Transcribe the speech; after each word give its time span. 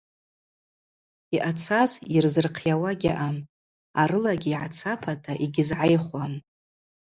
Йъацаз 1.35 1.91
йырзырхъйауа 2.13 2.91
гьаъам, 3.01 3.37
арылагьи 4.01 4.51
йгӏацапата 4.53 5.33
йгьызгӏайхуам. 5.45 6.33